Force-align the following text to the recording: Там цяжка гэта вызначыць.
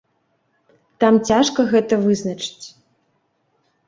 Там 1.03 1.19
цяжка 1.29 1.65
гэта 1.73 1.93
вызначыць. 2.05 2.67